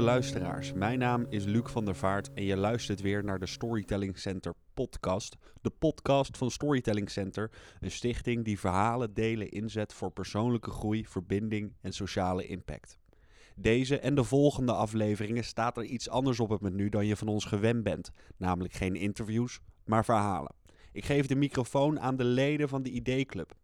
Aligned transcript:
luisteraars. 0.00 0.72
Mijn 0.72 0.98
naam 0.98 1.26
is 1.28 1.44
Luc 1.44 1.70
van 1.70 1.84
der 1.84 1.96
Vaart 1.96 2.32
en 2.32 2.44
je 2.44 2.56
luistert 2.56 3.00
weer 3.00 3.24
naar 3.24 3.38
de 3.38 3.46
Storytelling 3.46 4.18
Center 4.18 4.54
podcast. 4.74 5.36
De 5.60 5.70
podcast 5.70 6.36
van 6.36 6.50
Storytelling 6.50 7.10
Center, 7.10 7.50
een 7.80 7.90
stichting 7.90 8.44
die 8.44 8.58
verhalen 8.58 9.14
delen 9.14 9.50
inzet 9.50 9.92
voor 9.92 10.10
persoonlijke 10.10 10.70
groei, 10.70 11.06
verbinding 11.06 11.72
en 11.80 11.92
sociale 11.92 12.46
impact. 12.46 12.98
Deze 13.56 13.98
en 13.98 14.14
de 14.14 14.24
volgende 14.24 14.72
afleveringen 14.72 15.44
staat 15.44 15.76
er 15.76 15.84
iets 15.84 16.08
anders 16.08 16.40
op 16.40 16.48
het 16.48 16.60
menu 16.60 16.88
dan 16.88 17.06
je 17.06 17.16
van 17.16 17.28
ons 17.28 17.44
gewend 17.44 17.82
bent, 17.82 18.10
namelijk 18.36 18.74
geen 18.74 18.96
interviews, 18.96 19.60
maar 19.84 20.04
verhalen. 20.04 20.54
Ik 20.92 21.04
geef 21.04 21.26
de 21.26 21.36
microfoon 21.36 22.00
aan 22.00 22.16
de 22.16 22.24
leden 22.24 22.68
van 22.68 22.82
de 22.82 22.90
ID-club. 22.90 23.54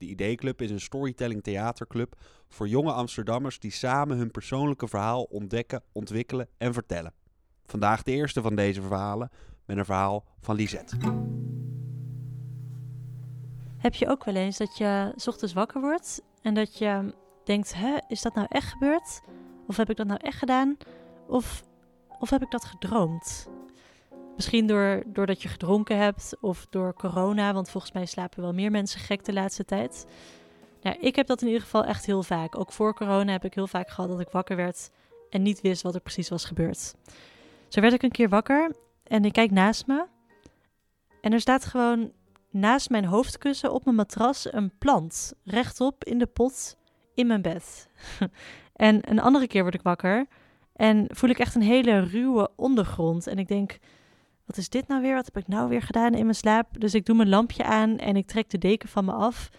De 0.00 0.06
ID-club 0.06 0.62
is 0.62 0.70
een 0.70 0.80
storytelling 0.80 1.42
theaterclub 1.42 2.14
voor 2.48 2.68
jonge 2.68 2.92
Amsterdammers 2.92 3.58
die 3.58 3.70
samen 3.70 4.16
hun 4.16 4.30
persoonlijke 4.30 4.88
verhaal 4.88 5.22
ontdekken, 5.22 5.82
ontwikkelen 5.92 6.48
en 6.58 6.72
vertellen. 6.72 7.12
Vandaag 7.66 8.02
de 8.02 8.12
eerste 8.12 8.42
van 8.42 8.54
deze 8.54 8.82
verhalen 8.82 9.30
met 9.66 9.76
een 9.76 9.84
verhaal 9.84 10.24
van 10.40 10.54
Lisette. 10.54 10.96
Heb 13.76 13.94
je 13.94 14.08
ook 14.08 14.24
wel 14.24 14.34
eens 14.34 14.56
dat 14.56 14.76
je 14.76 15.12
's 15.16 15.26
ochtends 15.26 15.52
wakker 15.52 15.80
wordt 15.80 16.22
en 16.42 16.54
dat 16.54 16.78
je 16.78 17.14
denkt: 17.44 17.74
hè, 17.74 17.96
is 18.08 18.22
dat 18.22 18.34
nou 18.34 18.46
echt 18.50 18.68
gebeurd? 18.68 19.20
Of 19.66 19.76
heb 19.76 19.90
ik 19.90 19.96
dat 19.96 20.06
nou 20.06 20.20
echt 20.22 20.38
gedaan? 20.38 20.76
Of, 21.26 21.62
of 22.18 22.30
heb 22.30 22.42
ik 22.42 22.50
dat 22.50 22.64
gedroomd? 22.64 23.48
Misschien 24.40 24.66
door, 24.66 25.02
doordat 25.06 25.42
je 25.42 25.48
gedronken 25.48 25.98
hebt 25.98 26.36
of 26.40 26.66
door 26.70 26.94
corona, 26.94 27.52
want 27.52 27.70
volgens 27.70 27.92
mij 27.92 28.06
slapen 28.06 28.42
wel 28.42 28.52
meer 28.52 28.70
mensen 28.70 29.00
gek 29.00 29.24
de 29.24 29.32
laatste 29.32 29.64
tijd. 29.64 30.06
Nou, 30.82 30.96
ik 31.00 31.16
heb 31.16 31.26
dat 31.26 31.40
in 31.40 31.46
ieder 31.46 31.62
geval 31.62 31.84
echt 31.84 32.06
heel 32.06 32.22
vaak. 32.22 32.58
Ook 32.58 32.72
voor 32.72 32.94
corona 32.94 33.32
heb 33.32 33.44
ik 33.44 33.54
heel 33.54 33.66
vaak 33.66 33.90
gehad 33.90 34.10
dat 34.10 34.20
ik 34.20 34.28
wakker 34.28 34.56
werd 34.56 34.90
en 35.30 35.42
niet 35.42 35.60
wist 35.60 35.82
wat 35.82 35.94
er 35.94 36.00
precies 36.00 36.28
was 36.28 36.44
gebeurd. 36.44 36.94
Zo 37.68 37.80
werd 37.80 37.92
ik 37.92 38.02
een 38.02 38.10
keer 38.10 38.28
wakker 38.28 38.72
en 39.04 39.24
ik 39.24 39.32
kijk 39.32 39.50
naast 39.50 39.86
me. 39.86 40.06
En 41.20 41.32
er 41.32 41.40
staat 41.40 41.64
gewoon 41.64 42.12
naast 42.50 42.90
mijn 42.90 43.04
hoofdkussen 43.04 43.72
op 43.72 43.84
mijn 43.84 43.96
matras 43.96 44.52
een 44.52 44.72
plant, 44.78 45.32
rechtop 45.44 46.04
in 46.04 46.18
de 46.18 46.26
pot 46.26 46.76
in 47.14 47.26
mijn 47.26 47.42
bed. 47.42 47.88
en 48.72 49.10
een 49.10 49.20
andere 49.20 49.46
keer 49.46 49.62
word 49.62 49.74
ik 49.74 49.82
wakker 49.82 50.26
en 50.72 51.06
voel 51.08 51.30
ik 51.30 51.38
echt 51.38 51.54
een 51.54 51.62
hele 51.62 52.00
ruwe 52.00 52.50
ondergrond. 52.56 53.26
En 53.26 53.38
ik 53.38 53.48
denk, 53.48 53.78
wat 54.50 54.58
is 54.58 54.68
dit 54.68 54.88
nou 54.88 55.02
weer? 55.02 55.14
Wat 55.14 55.24
heb 55.24 55.36
ik 55.36 55.48
nou 55.48 55.68
weer 55.68 55.82
gedaan 55.82 56.14
in 56.14 56.22
mijn 56.22 56.34
slaap? 56.34 56.80
Dus 56.80 56.94
ik 56.94 57.06
doe 57.06 57.16
mijn 57.16 57.28
lampje 57.28 57.64
aan 57.64 57.98
en 57.98 58.16
ik 58.16 58.26
trek 58.26 58.50
de 58.50 58.58
deken 58.58 58.88
van 58.88 59.04
me 59.04 59.12
af. 59.12 59.50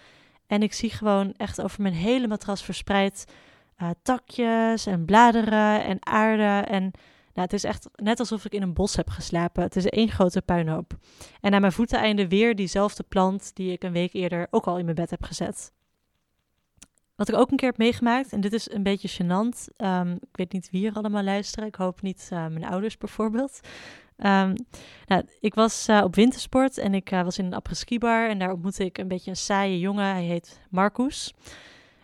En 0.47 0.63
ik 0.63 0.73
zie 0.73 0.89
gewoon 0.89 1.33
echt 1.37 1.61
over 1.61 1.81
mijn 1.81 1.93
hele 1.93 2.27
matras 2.27 2.63
verspreid 2.63 3.25
uh, 3.81 3.89
takjes 4.03 4.85
en 4.85 5.05
bladeren 5.05 5.83
en 5.83 5.97
aarde. 6.05 6.67
En 6.67 6.81
nou, 7.33 7.47
het 7.47 7.53
is 7.53 7.63
echt 7.63 7.89
net 7.95 8.19
alsof 8.19 8.45
ik 8.45 8.53
in 8.53 8.61
een 8.61 8.73
bos 8.73 8.95
heb 8.95 9.09
geslapen. 9.09 9.63
Het 9.63 9.75
is 9.75 9.85
één 9.85 10.09
grote 10.09 10.41
puinhoop. 10.41 10.97
En 11.41 11.53
aan 11.53 11.61
mijn 11.61 11.73
voeteneinde 11.73 12.27
weer 12.27 12.55
diezelfde 12.55 13.03
plant 13.03 13.55
die 13.55 13.71
ik 13.71 13.83
een 13.83 13.91
week 13.91 14.13
eerder 14.13 14.47
ook 14.49 14.65
al 14.65 14.77
in 14.77 14.83
mijn 14.83 14.95
bed 14.95 15.09
heb 15.09 15.23
gezet. 15.23 15.73
Wat 17.15 17.29
ik 17.29 17.35
ook 17.35 17.51
een 17.51 17.57
keer 17.57 17.69
heb 17.69 17.77
meegemaakt, 17.77 18.33
en 18.33 18.41
dit 18.41 18.53
is 18.53 18.71
een 18.71 18.83
beetje 18.83 19.23
gênant. 19.23 19.75
Um, 19.77 20.11
ik 20.11 20.37
weet 20.37 20.51
niet 20.51 20.69
wie 20.71 20.87
er 20.87 20.93
allemaal 20.93 21.23
luisteren. 21.23 21.67
Ik 21.67 21.75
hoop 21.75 22.01
niet 22.01 22.29
uh, 22.33 22.39
mijn 22.47 22.65
ouders 22.65 22.97
bijvoorbeeld. 22.97 23.59
Um, 24.25 24.55
nou, 25.05 25.23
ik 25.39 25.53
was 25.53 25.89
uh, 25.89 26.01
op 26.03 26.15
wintersport 26.15 26.77
en 26.77 26.93
ik 26.93 27.11
uh, 27.11 27.23
was 27.23 27.37
in 27.37 27.45
een 27.45 27.53
après 27.53 27.97
bar 27.97 28.29
en 28.29 28.39
daar 28.39 28.51
ontmoette 28.51 28.85
ik 28.85 28.97
een 28.97 29.07
beetje 29.07 29.29
een 29.29 29.37
saaie 29.37 29.79
jongen. 29.79 30.05
Hij 30.05 30.23
heet 30.23 30.59
Marcus. 30.69 31.33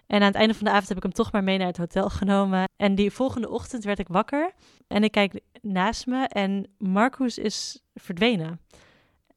En 0.07 0.21
aan 0.21 0.27
het 0.27 0.35
einde 0.35 0.53
van 0.53 0.65
de 0.65 0.71
avond 0.71 0.87
heb 0.87 0.97
ik 0.97 1.03
hem 1.03 1.13
toch 1.13 1.31
maar 1.31 1.43
mee 1.43 1.57
naar 1.57 1.67
het 1.67 1.77
hotel 1.77 2.09
genomen. 2.19 2.63
En 2.77 2.95
die 2.95 3.11
volgende 3.11 3.49
ochtend 3.49 3.83
werd 3.83 3.99
ik 3.99 4.07
wakker 4.07 4.53
en 4.87 5.03
ik 5.03 5.11
kijk 5.11 5.39
naast 5.61 6.05
me 6.05 6.27
en 6.27 6.67
Marcus 6.77 7.37
is 7.37 7.83
verdwenen. 7.95 8.59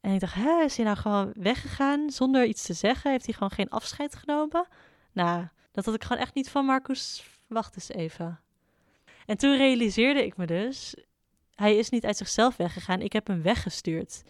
En 0.00 0.12
ik 0.12 0.20
dacht, 0.20 0.34
hè, 0.34 0.62
is 0.64 0.76
hij 0.76 0.84
nou 0.84 0.96
gewoon 0.96 1.32
weggegaan 1.34 2.10
zonder 2.10 2.44
iets 2.44 2.62
te 2.62 2.72
zeggen? 2.72 3.10
Heeft 3.10 3.24
hij 3.24 3.34
gewoon 3.34 3.50
geen 3.50 3.68
afscheid 3.68 4.14
genomen? 4.14 4.66
Nou, 5.12 5.46
dat 5.72 5.84
had 5.84 5.94
ik 5.94 6.02
gewoon 6.02 6.22
echt 6.22 6.34
niet 6.34 6.50
van 6.50 6.64
Marcus. 6.64 7.24
Wacht 7.46 7.74
eens 7.74 7.88
even. 7.88 8.40
En 9.26 9.36
toen 9.36 9.56
realiseerde 9.56 10.24
ik 10.24 10.36
me 10.36 10.46
dus, 10.46 10.94
hij 11.60 11.76
is 11.76 11.90
niet 11.90 12.04
uit 12.04 12.16
zichzelf 12.16 12.56
weggegaan. 12.56 13.00
Ik 13.00 13.12
heb 13.12 13.26
hem 13.26 13.42
weggestuurd. 13.42 14.22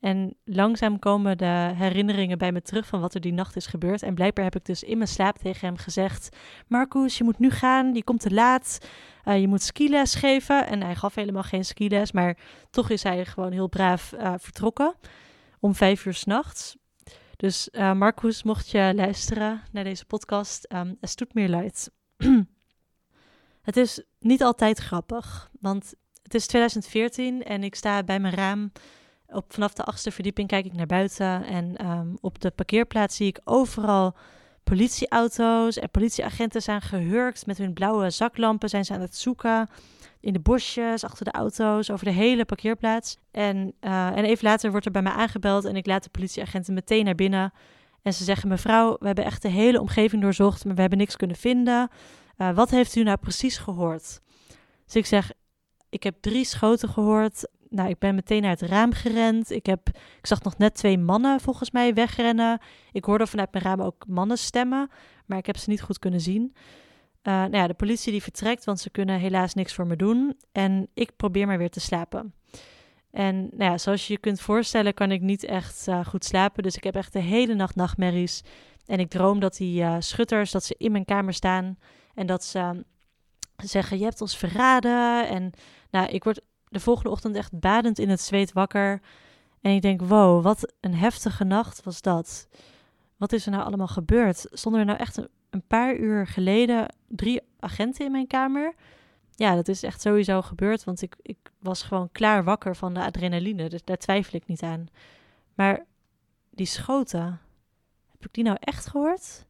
En 0.00 0.36
langzaam 0.44 0.98
komen 0.98 1.38
de 1.38 1.72
herinneringen 1.74 2.38
bij 2.38 2.52
me 2.52 2.62
terug 2.62 2.86
van 2.86 3.00
wat 3.00 3.14
er 3.14 3.20
die 3.20 3.32
nacht 3.32 3.56
is 3.56 3.66
gebeurd. 3.66 4.02
En 4.02 4.14
blijkbaar 4.14 4.44
heb 4.44 4.56
ik 4.56 4.64
dus 4.64 4.82
in 4.82 4.96
mijn 4.96 5.08
slaap 5.08 5.38
tegen 5.38 5.66
hem 5.66 5.76
gezegd: 5.76 6.36
Marcus, 6.68 7.18
je 7.18 7.24
moet 7.24 7.38
nu 7.38 7.50
gaan, 7.50 7.94
je 7.94 8.04
komt 8.04 8.20
te 8.20 8.30
laat. 8.30 8.78
Uh, 9.24 9.40
je 9.40 9.48
moet 9.48 9.62
skiles 9.62 10.14
geven. 10.14 10.66
En 10.66 10.82
hij 10.82 10.94
gaf 10.94 11.14
helemaal 11.14 11.42
geen 11.42 11.64
skiles, 11.64 12.12
maar 12.12 12.36
toch 12.70 12.90
is 12.90 13.02
hij 13.02 13.24
gewoon 13.24 13.52
heel 13.52 13.68
braaf 13.68 14.12
uh, 14.12 14.34
vertrokken. 14.38 14.94
Om 15.60 15.74
vijf 15.74 16.06
uur 16.06 16.14
s'nachts. 16.14 16.76
Dus 17.36 17.68
uh, 17.72 17.92
Marcus, 17.92 18.42
mocht 18.42 18.70
je 18.70 18.92
luisteren 18.96 19.62
naar 19.72 19.84
deze 19.84 20.04
podcast, 20.04 20.72
um, 20.72 20.96
het 21.00 21.16
doet 21.16 21.34
meer 21.34 21.48
leid. 21.48 21.90
het 23.68 23.76
is 23.76 24.02
niet 24.18 24.42
altijd 24.42 24.78
grappig, 24.78 25.50
want 25.60 25.94
het 26.32 26.40
is 26.40 26.46
2014 26.46 27.42
en 27.42 27.62
ik 27.62 27.74
sta 27.74 28.02
bij 28.02 28.20
mijn 28.20 28.34
raam. 28.34 28.72
Op, 29.26 29.52
vanaf 29.52 29.72
de 29.72 29.82
achtste 29.82 30.10
verdieping 30.10 30.48
kijk 30.48 30.64
ik 30.64 30.72
naar 30.72 30.86
buiten. 30.86 31.44
En 31.44 31.86
um, 31.86 32.18
op 32.20 32.40
de 32.40 32.50
parkeerplaats 32.50 33.16
zie 33.16 33.26
ik 33.26 33.40
overal 33.44 34.16
politieauto's. 34.64 35.76
En 35.76 35.90
politieagenten 35.90 36.62
zijn 36.62 36.80
gehurkt 36.80 37.46
met 37.46 37.58
hun 37.58 37.72
blauwe 37.72 38.10
zaklampen. 38.10 38.68
Zijn 38.68 38.84
ze 38.84 38.92
aan 38.92 39.00
het 39.00 39.16
zoeken 39.16 39.68
in 40.20 40.32
de 40.32 40.40
bosjes, 40.40 41.04
achter 41.04 41.24
de 41.24 41.30
auto's, 41.30 41.90
over 41.90 42.04
de 42.04 42.12
hele 42.12 42.44
parkeerplaats. 42.44 43.16
En, 43.30 43.74
uh, 43.80 44.06
en 44.06 44.24
even 44.24 44.44
later 44.44 44.70
wordt 44.70 44.86
er 44.86 44.92
bij 44.92 45.02
mij 45.02 45.12
aangebeld 45.12 45.64
en 45.64 45.76
ik 45.76 45.86
laat 45.86 46.02
de 46.02 46.10
politieagenten 46.10 46.74
meteen 46.74 47.04
naar 47.04 47.14
binnen. 47.14 47.52
En 48.02 48.14
ze 48.14 48.24
zeggen: 48.24 48.48
Mevrouw, 48.48 48.96
we 48.98 49.06
hebben 49.06 49.24
echt 49.24 49.42
de 49.42 49.48
hele 49.48 49.80
omgeving 49.80 50.22
doorzocht, 50.22 50.64
maar 50.64 50.74
we 50.74 50.80
hebben 50.80 50.98
niks 50.98 51.16
kunnen 51.16 51.36
vinden. 51.36 51.88
Uh, 52.38 52.54
wat 52.54 52.70
heeft 52.70 52.96
u 52.96 53.02
nou 53.02 53.16
precies 53.16 53.58
gehoord? 53.58 54.20
Dus 54.84 54.96
ik 54.96 55.06
zeg: 55.06 55.32
ik 55.92 56.02
heb 56.02 56.16
drie 56.20 56.44
schoten 56.44 56.88
gehoord. 56.88 57.48
Nou, 57.68 57.88
ik 57.88 57.98
ben 57.98 58.14
meteen 58.14 58.42
naar 58.42 58.50
het 58.50 58.62
raam 58.62 58.92
gerend. 58.92 59.50
Ik, 59.50 59.66
heb, 59.66 59.88
ik 60.18 60.26
zag 60.26 60.42
nog 60.42 60.58
net 60.58 60.74
twee 60.74 60.98
mannen 60.98 61.40
volgens 61.40 61.70
mij 61.70 61.94
wegrennen. 61.94 62.60
Ik 62.92 63.04
hoorde 63.04 63.26
vanuit 63.26 63.52
mijn 63.52 63.64
raam 63.64 63.80
ook 63.80 64.04
mannen 64.06 64.38
stemmen, 64.38 64.90
maar 65.26 65.38
ik 65.38 65.46
heb 65.46 65.56
ze 65.56 65.70
niet 65.70 65.82
goed 65.82 65.98
kunnen 65.98 66.20
zien. 66.20 66.54
Uh, 67.22 67.32
nou 67.32 67.56
ja, 67.56 67.66
de 67.66 67.74
politie 67.74 68.12
die 68.12 68.22
vertrekt, 68.22 68.64
want 68.64 68.80
ze 68.80 68.90
kunnen 68.90 69.18
helaas 69.18 69.54
niks 69.54 69.74
voor 69.74 69.86
me 69.86 69.96
doen. 69.96 70.36
En 70.52 70.88
ik 70.94 71.16
probeer 71.16 71.46
maar 71.46 71.58
weer 71.58 71.70
te 71.70 71.80
slapen. 71.80 72.34
En 73.10 73.40
nou 73.40 73.70
ja, 73.70 73.78
zoals 73.78 74.06
je 74.06 74.12
je 74.12 74.18
kunt 74.18 74.40
voorstellen, 74.40 74.94
kan 74.94 75.10
ik 75.10 75.20
niet 75.20 75.44
echt 75.44 75.86
uh, 75.88 76.04
goed 76.04 76.24
slapen. 76.24 76.62
Dus 76.62 76.76
ik 76.76 76.84
heb 76.84 76.94
echt 76.94 77.12
de 77.12 77.20
hele 77.20 77.54
nacht 77.54 77.74
nachtmerries. 77.74 78.42
En 78.86 78.98
ik 78.98 79.10
droom 79.10 79.40
dat 79.40 79.56
die 79.56 79.82
uh, 79.82 79.96
schutters, 79.98 80.50
dat 80.50 80.64
ze 80.64 80.74
in 80.78 80.92
mijn 80.92 81.04
kamer 81.04 81.34
staan. 81.34 81.78
En 82.14 82.26
dat 82.26 82.44
ze 82.44 82.84
zeggen, 83.68 83.98
je 83.98 84.04
hebt 84.04 84.20
ons 84.20 84.36
verraden. 84.36 85.28
En 85.28 85.52
nou, 85.90 86.08
ik 86.08 86.24
word 86.24 86.40
de 86.68 86.80
volgende 86.80 87.10
ochtend 87.10 87.36
echt 87.36 87.60
badend 87.60 87.98
in 87.98 88.08
het 88.08 88.20
zweet 88.20 88.52
wakker. 88.52 89.00
En 89.60 89.74
ik 89.74 89.82
denk, 89.82 90.00
wow, 90.00 90.42
wat 90.42 90.72
een 90.80 90.94
heftige 90.94 91.44
nacht 91.44 91.82
was 91.82 92.02
dat. 92.02 92.48
Wat 93.16 93.32
is 93.32 93.46
er 93.46 93.52
nou 93.52 93.64
allemaal 93.64 93.88
gebeurd? 93.88 94.46
Stonden 94.50 94.80
er 94.80 94.86
nou 94.86 94.98
echt 94.98 95.16
een, 95.16 95.62
paar 95.66 95.96
uur 95.96 96.26
geleden 96.26 96.94
drie 97.08 97.40
agenten 97.58 98.04
in 98.04 98.12
mijn 98.12 98.26
kamer? 98.26 98.74
Ja, 99.34 99.54
dat 99.54 99.68
is 99.68 99.82
echt 99.82 100.00
sowieso 100.00 100.42
gebeurd, 100.42 100.84
want 100.84 101.02
ik, 101.02 101.16
ik 101.22 101.38
was 101.58 101.82
gewoon 101.82 102.08
klaar 102.12 102.44
wakker 102.44 102.76
van 102.76 102.94
de 102.94 103.04
adrenaline. 103.04 103.68
Dus 103.68 103.84
daar 103.84 103.96
twijfel 103.96 104.38
ik 104.38 104.46
niet 104.46 104.62
aan. 104.62 104.86
Maar 105.54 105.84
die 106.50 106.66
schoten, 106.66 107.40
heb 108.10 108.24
ik 108.24 108.32
die 108.32 108.44
nou 108.44 108.56
echt 108.60 108.86
gehoord? 108.86 109.46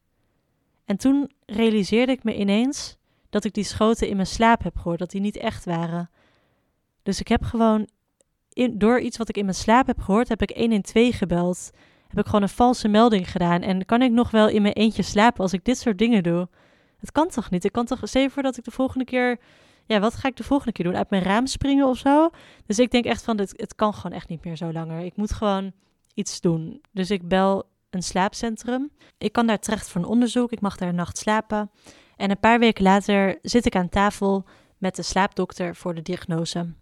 En 0.85 0.97
toen 0.97 1.31
realiseerde 1.47 2.13
ik 2.13 2.25
me 2.25 2.37
ineens 2.37 2.97
dat 3.33 3.45
ik 3.45 3.55
die 3.55 3.65
schoten 3.65 4.09
in 4.09 4.17
mijn 4.17 4.29
slaap 4.29 4.63
heb 4.63 4.77
gehoord, 4.77 4.99
dat 4.99 5.11
die 5.11 5.21
niet 5.21 5.37
echt 5.37 5.65
waren. 5.65 6.11
Dus 7.03 7.21
ik 7.21 7.29
heb 7.29 7.43
gewoon, 7.43 7.89
door 8.73 9.01
iets 9.01 9.17
wat 9.17 9.29
ik 9.29 9.37
in 9.37 9.45
mijn 9.45 9.57
slaap 9.57 9.87
heb 9.87 10.01
gehoord, 10.01 10.29
heb 10.29 10.43
ik 10.43 10.57
112 10.57 11.17
gebeld. 11.17 11.71
Heb 12.09 12.19
ik 12.19 12.27
gewoon 12.27 12.43
een 12.43 12.49
valse 12.49 12.89
melding 12.89 13.31
gedaan. 13.31 13.63
En 13.63 13.85
kan 13.85 14.03
ik 14.03 14.11
nog 14.11 14.31
wel 14.31 14.49
in 14.49 14.63
mijn 14.63 14.75
eentje 14.75 15.03
slapen 15.03 15.43
als 15.43 15.53
ik 15.53 15.65
dit 15.65 15.79
soort 15.79 15.99
dingen 15.99 16.23
doe? 16.23 16.49
Het 16.99 17.13
kan 17.13 17.29
toch 17.29 17.51
niet? 17.51 17.65
Ik 17.65 17.73
kan 17.73 17.85
toch, 17.85 18.01
zeker 18.03 18.31
voor 18.31 18.43
dat 18.43 18.57
ik 18.57 18.65
de 18.65 18.71
volgende 18.71 19.05
keer, 19.05 19.39
ja, 19.87 20.01
wat 20.01 20.15
ga 20.15 20.29
ik 20.29 20.37
de 20.37 20.45
volgende 20.45 20.73
keer 20.73 20.85
doen? 20.85 20.97
Uit 20.97 21.11
mijn 21.11 21.23
raam 21.23 21.47
springen 21.47 21.87
of 21.87 21.99
zo? 21.99 22.31
Dus 22.67 22.79
ik 22.79 22.91
denk 22.91 23.05
echt 23.05 23.25
van, 23.25 23.37
dit, 23.37 23.53
het 23.57 23.75
kan 23.75 23.95
gewoon 23.95 24.17
echt 24.17 24.29
niet 24.29 24.45
meer 24.45 24.57
zo 24.57 24.73
langer. 24.73 25.01
Ik 25.01 25.17
moet 25.17 25.33
gewoon 25.33 25.73
iets 26.15 26.41
doen. 26.41 26.83
Dus 26.91 27.11
ik 27.11 27.29
bel 27.29 27.65
een 27.91 28.03
slaapcentrum. 28.03 28.91
Ik 29.19 29.33
kan 29.33 29.47
daar 29.47 29.59
terecht 29.59 29.89
voor 29.89 30.01
een 30.01 30.07
onderzoek. 30.07 30.53
Ik 30.53 30.61
mag 30.61 30.77
daar 30.77 30.95
nacht 30.95 31.19
slapen. 31.19 31.71
En 32.17 32.31
een 32.31 32.41
paar 32.41 32.59
weken 32.59 32.83
later 32.83 33.39
zit 33.43 33.67
ik 33.67 33.77
aan 33.77 33.89
tafel 33.89 34.45
met 34.79 34.97
de 34.97 35.03
slaapdokter 35.03 35.77
voor 35.77 35.95
de 35.95 36.03
diagnose. 36.03 36.73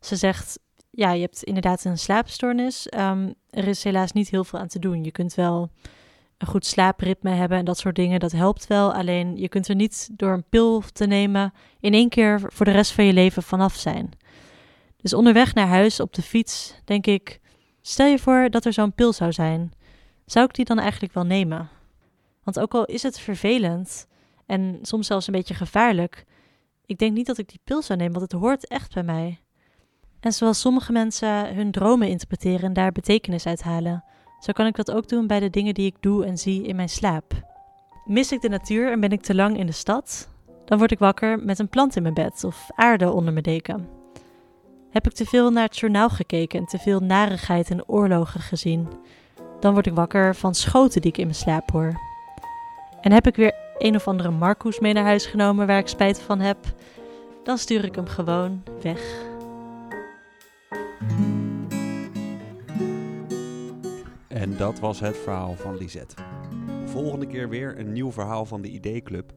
Ze 0.00 0.16
zegt: 0.16 0.58
Ja, 0.90 1.12
je 1.12 1.20
hebt 1.20 1.42
inderdaad 1.42 1.84
een 1.84 1.98
slaapstoornis. 1.98 2.88
Um, 2.98 3.34
er 3.50 3.68
is 3.68 3.84
helaas 3.84 4.12
niet 4.12 4.30
heel 4.30 4.44
veel 4.44 4.58
aan 4.58 4.68
te 4.68 4.78
doen. 4.78 5.04
Je 5.04 5.10
kunt 5.10 5.34
wel 5.34 5.70
een 6.38 6.46
goed 6.46 6.66
slaapritme 6.66 7.30
hebben 7.30 7.58
en 7.58 7.64
dat 7.64 7.78
soort 7.78 7.96
dingen. 7.96 8.20
Dat 8.20 8.32
helpt 8.32 8.66
wel. 8.66 8.94
Alleen 8.94 9.36
je 9.36 9.48
kunt 9.48 9.68
er 9.68 9.74
niet 9.74 10.08
door 10.12 10.32
een 10.32 10.48
pil 10.48 10.82
te 10.92 11.06
nemen 11.06 11.52
in 11.80 11.94
één 11.94 12.08
keer 12.08 12.40
voor 12.46 12.66
de 12.66 12.72
rest 12.72 12.92
van 12.92 13.04
je 13.04 13.12
leven 13.12 13.42
vanaf 13.42 13.74
zijn. 13.74 14.10
Dus 14.96 15.14
onderweg 15.14 15.54
naar 15.54 15.66
huis 15.66 16.00
op 16.00 16.12
de 16.12 16.22
fiets 16.22 16.74
denk 16.84 17.06
ik: 17.06 17.40
stel 17.80 18.06
je 18.06 18.18
voor 18.18 18.50
dat 18.50 18.64
er 18.64 18.72
zo'n 18.72 18.94
pil 18.94 19.12
zou 19.12 19.32
zijn. 19.32 19.72
Zou 20.24 20.44
ik 20.44 20.54
die 20.54 20.64
dan 20.64 20.78
eigenlijk 20.78 21.12
wel 21.12 21.24
nemen? 21.24 21.68
Want 22.44 22.60
ook 22.60 22.74
al 22.74 22.84
is 22.84 23.02
het 23.02 23.18
vervelend 23.18 24.06
en 24.50 24.78
soms 24.82 25.06
zelfs 25.06 25.26
een 25.26 25.32
beetje 25.32 25.54
gevaarlijk, 25.54 26.24
ik 26.86 26.98
denk 26.98 27.12
niet 27.12 27.26
dat 27.26 27.38
ik 27.38 27.48
die 27.48 27.60
pil 27.64 27.82
zou 27.82 27.98
nemen, 27.98 28.18
want 28.18 28.32
het 28.32 28.40
hoort 28.40 28.66
echt 28.66 28.94
bij 28.94 29.02
mij. 29.02 29.40
En 30.20 30.32
zoals 30.32 30.60
sommige 30.60 30.92
mensen 30.92 31.54
hun 31.54 31.70
dromen 31.70 32.08
interpreteren 32.08 32.60
en 32.60 32.72
daar 32.72 32.92
betekenis 32.92 33.46
uit 33.46 33.62
halen, 33.62 34.04
zo 34.40 34.52
kan 34.52 34.66
ik 34.66 34.76
dat 34.76 34.90
ook 34.90 35.08
doen 35.08 35.26
bij 35.26 35.40
de 35.40 35.50
dingen 35.50 35.74
die 35.74 35.86
ik 35.86 35.96
doe 36.00 36.24
en 36.24 36.38
zie 36.38 36.66
in 36.66 36.76
mijn 36.76 36.88
slaap. 36.88 37.32
Mis 38.04 38.32
ik 38.32 38.40
de 38.40 38.48
natuur 38.48 38.92
en 38.92 39.00
ben 39.00 39.10
ik 39.10 39.22
te 39.22 39.34
lang 39.34 39.58
in 39.58 39.66
de 39.66 39.72
stad, 39.72 40.28
dan 40.64 40.78
word 40.78 40.90
ik 40.90 40.98
wakker 40.98 41.38
met 41.38 41.58
een 41.58 41.68
plant 41.68 41.96
in 41.96 42.02
mijn 42.02 42.14
bed 42.14 42.44
of 42.44 42.70
aarde 42.74 43.10
onder 43.10 43.32
mijn 43.32 43.44
deken. 43.44 43.88
Heb 44.90 45.06
ik 45.06 45.12
te 45.12 45.24
veel 45.24 45.50
naar 45.50 45.66
het 45.66 45.78
journaal 45.78 46.08
gekeken 46.08 46.58
en 46.58 46.66
te 46.66 46.78
veel 46.78 47.00
narigheid 47.00 47.70
en 47.70 47.88
oorlogen 47.88 48.40
gezien, 48.40 48.88
dan 49.60 49.72
word 49.72 49.86
ik 49.86 49.94
wakker 49.94 50.36
van 50.36 50.54
schoten 50.54 51.00
die 51.00 51.10
ik 51.10 51.18
in 51.18 51.24
mijn 51.24 51.36
slaap 51.38 51.70
hoor. 51.70 51.92
En 53.00 53.12
heb 53.12 53.26
ik 53.26 53.36
weer 53.36 53.68
een 53.80 53.94
of 53.94 54.08
andere 54.08 54.30
Marcus 54.30 54.78
mee 54.78 54.92
naar 54.92 55.04
huis 55.04 55.26
genomen 55.26 55.66
waar 55.66 55.78
ik 55.78 55.88
spijt 55.88 56.20
van 56.20 56.40
heb, 56.40 56.58
dan 57.44 57.58
stuur 57.58 57.84
ik 57.84 57.94
hem 57.94 58.06
gewoon 58.06 58.62
weg. 58.82 59.28
En 64.28 64.56
dat 64.56 64.80
was 64.80 65.00
het 65.00 65.16
verhaal 65.16 65.54
van 65.54 65.76
Lisette. 65.76 66.14
Volgende 66.84 67.26
keer 67.26 67.48
weer 67.48 67.78
een 67.78 67.92
nieuw 67.92 68.12
verhaal 68.12 68.44
van 68.44 68.62
de 68.62 68.68
ID-club. 68.68 69.32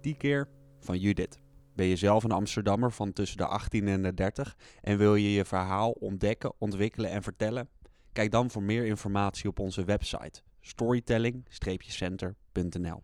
Die 0.00 0.16
keer 0.16 0.48
van 0.80 0.98
Judith. 0.98 1.38
Ben 1.74 1.86
je 1.86 1.96
zelf 1.96 2.24
een 2.24 2.30
Amsterdammer 2.30 2.92
van 2.92 3.12
tussen 3.12 3.36
de 3.36 3.46
18 3.46 3.88
en 3.88 4.02
de 4.02 4.14
30 4.14 4.56
en 4.80 4.98
wil 4.98 5.14
je 5.14 5.32
je 5.32 5.44
verhaal 5.44 5.90
ontdekken, 5.90 6.52
ontwikkelen 6.58 7.10
en 7.10 7.22
vertellen? 7.22 7.68
Kijk 8.12 8.30
dan 8.30 8.50
voor 8.50 8.62
meer 8.62 8.86
informatie 8.86 9.48
op 9.48 9.58
onze 9.58 9.84
website 9.84 10.42
storytelling-center.nl. 10.60 13.02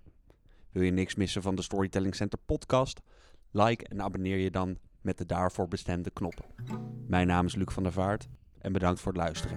Wil 0.72 0.82
je 0.82 0.90
niks 0.90 1.14
missen 1.14 1.42
van 1.42 1.54
de 1.54 1.62
Storytelling 1.62 2.14
Center 2.14 2.38
podcast? 2.46 3.00
Like 3.50 3.88
en 3.88 4.02
abonneer 4.02 4.36
je 4.36 4.50
dan 4.50 4.78
met 5.00 5.18
de 5.18 5.26
daarvoor 5.26 5.68
bestemde 5.68 6.10
knoppen. 6.10 6.44
Mijn 7.06 7.26
naam 7.26 7.46
is 7.46 7.54
Luc 7.54 7.72
van 7.72 7.82
der 7.82 7.92
Vaart 7.92 8.28
en 8.58 8.72
bedankt 8.72 9.00
voor 9.00 9.12
het 9.12 9.20
luisteren. 9.20 9.56